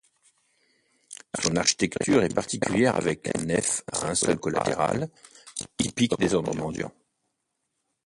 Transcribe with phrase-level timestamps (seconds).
[1.39, 5.07] Son architecture est particulière avec nef à un seul collatéral,
[5.77, 6.91] typique des ordres mendiants.